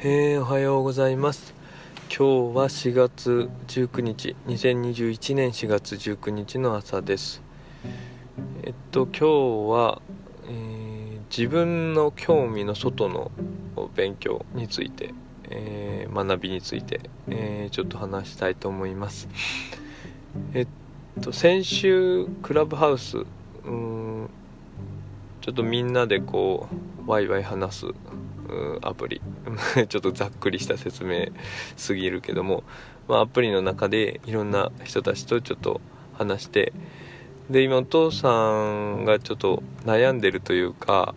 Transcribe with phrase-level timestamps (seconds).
[0.00, 1.52] えー、おはようございます。
[2.08, 7.42] 今日は4月19日2021年4月19日の朝です。
[8.62, 9.26] えっと今日
[9.72, 10.00] は、
[10.46, 13.32] えー、自分の興味の外の
[13.96, 15.14] 勉強について、
[15.50, 19.28] えー、学びについて、え、ちょっと話したいと思います。
[20.54, 20.68] えっ
[21.20, 23.24] と先週クラブハウス
[23.64, 24.30] うん
[25.40, 26.68] ちょっとみんなでこ
[27.06, 27.86] うワイワイ話す
[28.82, 29.20] アプリ。
[29.88, 31.26] ちょっとざっくりした説明
[31.76, 32.64] すぎるけども、
[33.08, 35.80] まあ、アプリの中でいろんな人たちとちょっと
[36.14, 36.72] 話して。
[37.50, 41.14] で今お父さんがちょっと悩んでるというか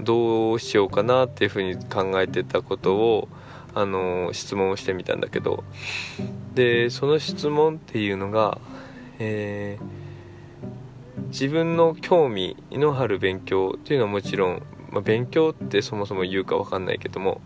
[0.00, 3.28] どうしようかなっていうふうに考えてたことを
[3.74, 5.64] あの質問をしてみたんだけど。
[6.54, 8.58] でその質問っていうのが、
[9.18, 17.40] えー、自分の興味のある勉強っていうのはもちろんまあ、勉強ってそもそも言うか分かんないけども、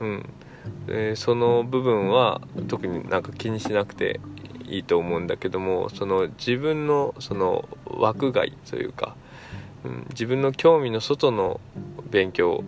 [0.00, 4.20] うん、その部分は特になんか気にしなくて
[4.66, 9.16] いいと思うんだけどもその自分のその枠外というか、
[9.84, 11.60] うん、自分の興味の外の
[12.10, 12.64] 勉強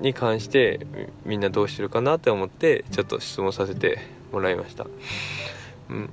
[0.00, 0.86] に関して
[1.24, 3.98] みんなどうしてるかなって思ってちょっと質問させて
[4.32, 4.86] もらいました。
[5.90, 6.10] うん。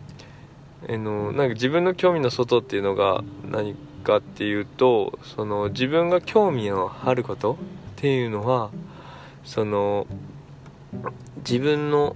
[0.88, 3.76] えのなんか自分の興味の外っていうのが何
[4.06, 7.56] かっていうとその自分が興味のあることっ
[7.98, 8.70] ていうのは
[9.44, 10.06] その
[11.38, 12.16] 自分の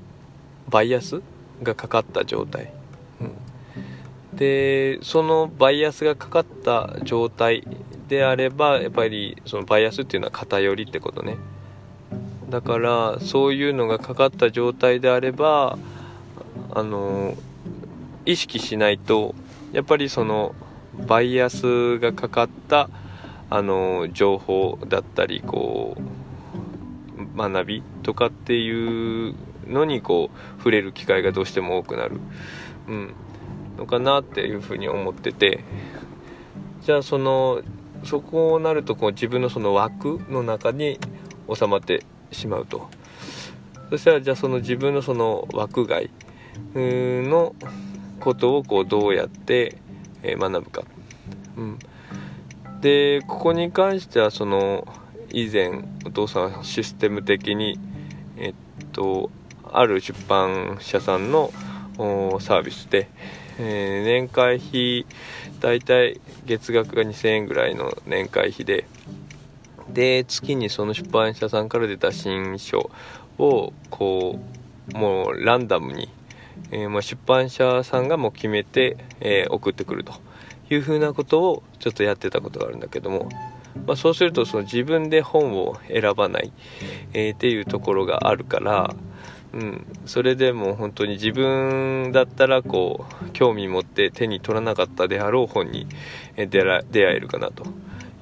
[0.69, 1.21] バイアス
[1.63, 2.71] がかかった状態、
[3.19, 7.67] うん、でそのバイアスがかかった状態
[8.07, 11.37] であればやっぱりそのバイアスっていうのは偏りってことね。
[12.49, 15.77] だからそういうのがかかった状態であれば
[16.71, 17.35] あの
[18.25, 19.35] 意識しないと
[19.71, 20.55] やっぱりその
[21.07, 22.89] バイアスがかかった
[23.49, 25.97] あの情報だったりこ
[27.17, 29.35] う学びとかっていう
[29.67, 32.19] のにこう触れる機会がどうしても多くなる、
[32.87, 33.13] うん、
[33.77, 35.63] のかなっていうふうに思ってて。
[36.81, 37.61] じゃあその
[38.03, 40.99] そこをなるとこう自分のその枠の中に
[41.53, 42.89] 収まってしまうと。
[43.89, 46.09] そしたらじゃあその自分のその枠外
[46.73, 47.55] の
[48.19, 49.77] ことをこうどうやって
[50.23, 50.83] え学ぶか、
[51.57, 51.79] うん、
[52.81, 54.87] でここに関してはその
[55.31, 57.79] 以前お父さんはシステム的に
[58.37, 58.53] えっ
[58.91, 59.29] と
[59.71, 61.51] ある出版社さんの
[62.39, 63.09] サービスで、
[63.59, 65.05] えー、年会費
[65.59, 68.85] 大体月額が2000円ぐらいの年会費で
[69.89, 72.89] で月にその出版社さんから出た新書
[73.37, 74.39] をこ
[74.93, 76.09] うもうランダムに
[76.71, 80.13] えー、まあ、出版社さんがもう決めて、えー、送ってくると
[80.69, 83.29] いうふうなことをちょっとやってたことがあるんだけども、
[83.87, 86.51] まあ、そうするとその自分で本を選ばない、
[87.13, 88.93] えー、っていうところがあるから、
[89.53, 95.87] うん、それでも本当に自分だったらこう興味持って手に取らなかったであろう本に
[96.35, 97.63] 出会えるかなと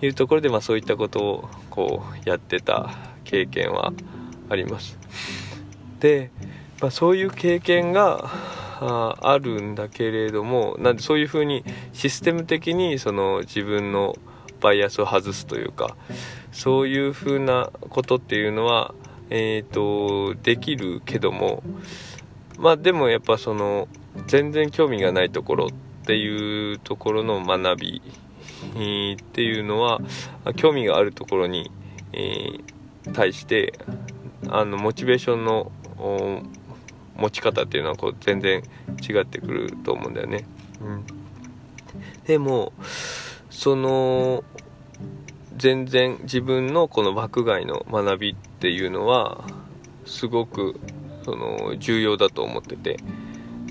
[0.02, 2.92] いうところで、まあ、そういったことをこうやってた
[3.24, 3.92] 経験は
[4.50, 4.98] あります。
[6.00, 6.32] で
[6.82, 8.30] まあ、そういう経験が
[8.80, 14.16] ああるんだけれどもなんでそういうふうにシステム的にその自分の
[14.62, 15.96] バイアスを外すというか
[16.52, 18.94] そういうふうなことっていうのは、
[19.30, 21.64] えーと、できるけども
[22.58, 23.88] まあでもやっぱその
[24.28, 25.70] 全然興味がないところっ
[26.06, 30.02] ていうところの学び、っていうのは
[30.56, 31.70] 興味があるところに、
[32.14, 33.74] えー、対して
[34.50, 35.72] あのモチベーションの
[37.18, 38.64] 持ち方っていうのはこう全然
[39.08, 40.46] 違ってくると思うんだよね。
[40.82, 41.06] うん、
[42.26, 42.74] でも
[43.50, 44.44] その
[45.56, 49.44] 全然自分のこの枠外の学びっていうのは
[50.06, 50.80] すごく
[51.24, 52.98] その重要だと思ってて。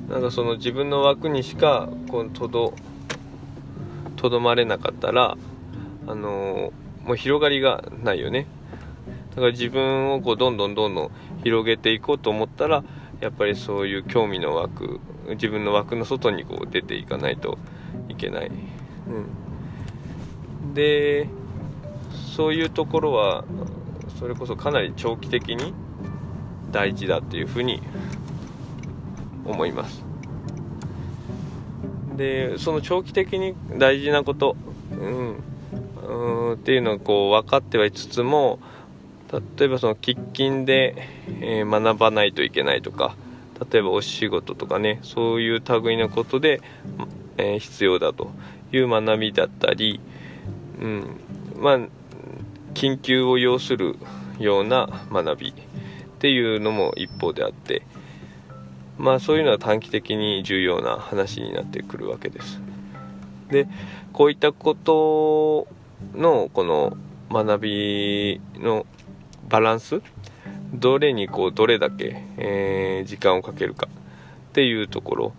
[0.09, 2.75] なんかその自分の枠にしかこうとど
[4.15, 5.37] とどまれなかったら
[6.07, 6.73] あの
[7.05, 8.47] もう広がりがないよね。
[9.31, 11.11] だから自分をこうどんどんどんどん
[11.43, 12.85] 広げていこうと思ったら
[13.21, 17.59] やっぱりそういう興味の枠自分の枠の外にこう出ていかないと
[18.09, 18.51] いけない、
[20.65, 21.29] うん、で
[22.37, 23.45] そういうところは
[24.19, 25.73] それこそかなり長期的に
[26.71, 27.83] 大事だっていうふうに
[29.45, 30.05] 思います。
[32.17, 34.57] でその長期的に大事なこと、
[34.91, 35.37] うん、
[36.07, 38.59] うんっていうのはこう分かってはいつつも
[39.33, 41.09] 例えばその喫緊で、
[41.41, 43.17] え、学ばないといけないとか
[43.71, 46.61] 例えばお仕事とかねそういう類のことで、
[47.37, 48.31] え、必要だと
[48.73, 50.01] いう学びだったり、
[50.81, 51.21] うん、
[51.59, 51.79] まあ
[52.75, 53.97] 緊急を要する
[54.39, 55.53] ような学びっ
[56.19, 57.83] ていうのも一方であって
[58.99, 62.61] まあそういうのは短期的に重要な話になってくるわけです。
[63.51, 63.69] で
[64.13, 65.69] こういったこと
[66.15, 66.97] のこの
[67.31, 68.87] 学びの
[69.49, 70.03] バランス？
[70.75, 73.89] どれにこうどれだけ、えー、時間をかけるか。
[73.89, 75.33] っていうところ、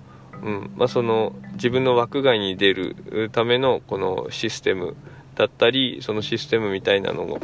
[0.44, 0.72] うん。
[0.76, 4.96] まあ、その自分の枠外に出るためのこのシステム
[5.36, 7.40] だったりそのシステムみたいなのを、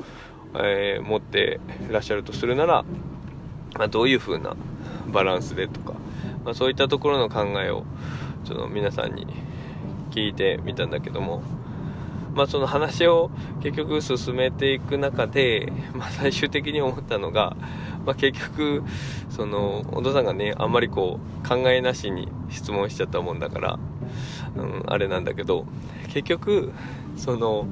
[0.55, 2.85] えー、持ってらっしゃるとするなら、
[3.75, 4.55] まあ、どういう風な
[5.07, 5.93] バランスでとか、
[6.45, 7.85] まあ、そういったところの考えを
[8.45, 9.25] その皆さんに
[10.11, 11.41] 聞いてみたんだけども、
[12.33, 13.31] まあ、その話を
[13.61, 17.55] 結局進めていく中で、 まあ、最終的に思ったのが、
[18.05, 18.83] まあ、結局
[19.29, 23.79] そのお父さんがねあんまりこう考えなしに質問しちゃったもんだから、
[24.55, 25.65] うん、あれなんだけど
[26.07, 26.73] 結局
[27.15, 27.67] その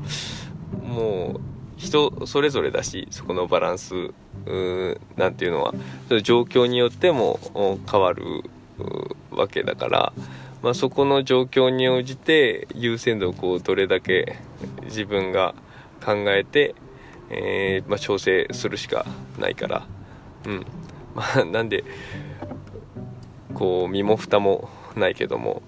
[0.88, 1.42] もう
[1.76, 4.14] 人それぞれだしそこのバランス
[5.18, 5.74] なんていうのは
[6.24, 7.40] 状況によっても
[7.92, 8.44] 変わる
[9.32, 10.14] わけだから、
[10.62, 14.38] まあ、そこの状況に応じて優先度をこうどれだけ
[14.84, 15.56] 自分が
[16.04, 16.76] 考えて、
[17.30, 19.06] えー、まあ、調整するしか
[19.40, 19.88] ないから、
[20.46, 20.66] うん。
[21.16, 21.84] まあ、 なんで
[23.54, 25.62] こう身も蓋もないけども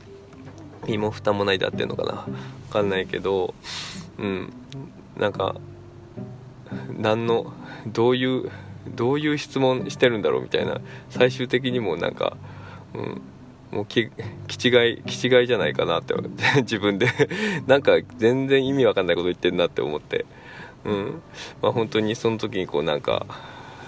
[0.87, 2.25] 身も蓋もないであってんのかな。
[2.69, 3.53] 分かんないけど
[4.17, 4.53] うん。
[5.17, 5.55] なんか
[6.97, 7.53] 何の
[7.87, 8.51] どういう
[8.95, 12.35] どういう質問してるんだろうみたいな最終的にもなんか、
[12.93, 13.21] うん、
[13.73, 14.09] もうき
[14.47, 16.13] 気違い気違いじゃないかなって
[16.61, 17.07] 自分で。
[17.67, 20.25] なんか全然意味わかんないこと言ってんなって思って。
[20.85, 21.21] うん。
[21.61, 23.25] まあ本当にその時にこうなんか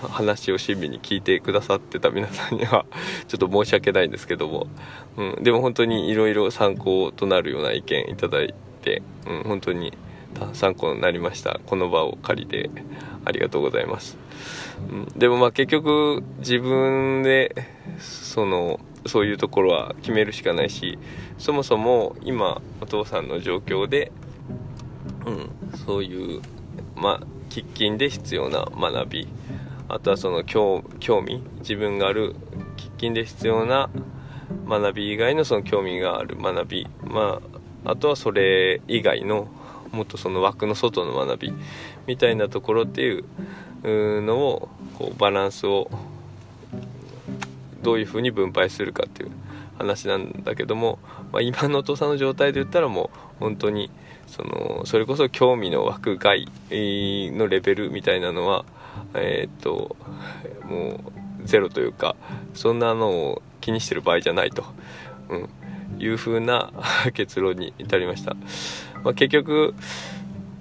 [0.09, 2.85] 話を親身に聞いてくださってた皆さんには
[3.27, 4.67] ちょっと申し訳ないんですけども、
[5.17, 9.93] うん、でも本当にいろいろ参考となるような意見いただいて、うん、本当に
[10.53, 11.59] 参考になりました。
[11.65, 12.69] この場を借りて
[13.23, 14.17] ありがとうございます、
[14.89, 17.55] うん、でもまあ結局自分で
[17.99, 20.97] そのそういうところは決めるしかないし
[21.37, 24.11] そもそも今お父さんの状況で、
[25.25, 26.41] うん、そういう
[26.95, 29.27] まあ喫緊で必要な学び
[29.87, 32.35] あとはその興味自分がある
[32.77, 33.89] 喫緊で必要な
[34.67, 37.41] 学び以外のその興味がある学びま
[37.85, 39.47] ああとはそれ以外の
[39.91, 41.53] もっとその枠の外の学び
[42.07, 45.89] みたいなところっていうのをこうバランスを
[47.85, 49.31] どういうふうに分配するかっていう
[49.77, 50.97] 話なんだけども、
[51.31, 53.91] まあ、今のお父さんの状態で言ったらもう本当に
[54.25, 58.65] そのそれこそ興味の枠外のレベルみたいなのは
[59.13, 59.95] えー、っと
[60.63, 60.99] も
[61.43, 62.15] うゼロというか
[62.55, 64.65] そんなのを気にしてる場合じゃないと、
[65.29, 65.49] うん、
[65.99, 66.73] いう風な
[67.13, 68.33] 結論に至りました、
[69.03, 69.75] まあ、結局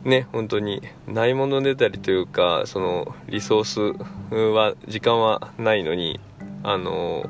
[0.05, 6.21] ね本当にないものねだりというかそのリソースは時間はないのに
[6.65, 7.25] あの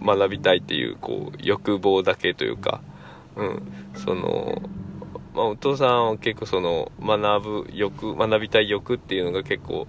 [0.00, 2.80] 学びたいっていうこう欲望だけというか、
[3.34, 3.62] うん、
[3.94, 4.62] その
[5.36, 9.86] まあ、お父さんは結構その学ぶ欲学びたい欲っていうのが結構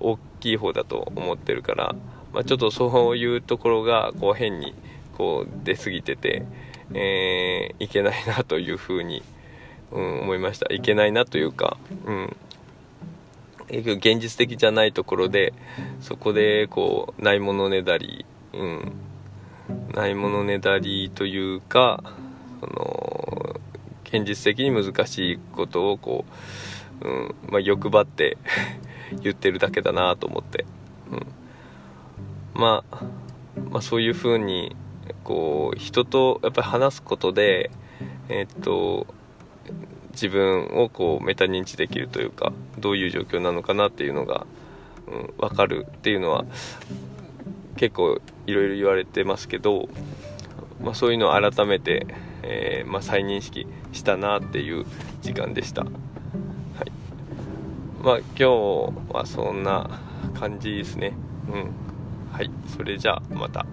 [0.00, 1.94] 大きい方だと思ってるから、
[2.32, 4.74] まあ、ちょっとそういうところがこう変に
[5.16, 6.44] こう出過ぎてて、
[6.92, 9.22] えー、いけないなというふうに、
[9.92, 10.72] うん、思いました。
[10.74, 12.36] いけないなというか、うん、
[13.70, 15.52] 現実的じゃないところで
[16.00, 18.92] そこでこうないものねだり、うん、
[19.94, 22.02] ないものねだりというか
[22.60, 23.60] その
[24.04, 26.24] 現実的に難しいことをこ
[27.02, 28.38] う、うんまあ、欲張って
[29.22, 30.64] 言ってるだけだなと思って、
[31.10, 31.26] うん、
[32.54, 33.04] まあ、
[33.70, 34.74] まあそういうふうに
[35.24, 37.70] こう人とやっぱり話すことで
[38.30, 39.06] え、っと
[40.20, 44.46] 自分をこうメタ認知できるというかどういう状況なのかなっていうのが、
[45.06, 46.44] うん、分かるっていうのは
[47.76, 49.88] 結構いろいろ言われてますけど、
[50.82, 52.06] まあ、そういうのを改めて
[52.42, 54.86] えー、まあ、再認識したなっていう
[55.20, 55.82] 時間でした。
[55.82, 55.92] はい
[58.02, 58.44] まあ、今日
[59.12, 60.00] はそんな
[60.34, 61.12] 感じですね。
[61.52, 61.70] うん。
[62.32, 62.50] はい。
[62.74, 63.66] それじゃあ、また。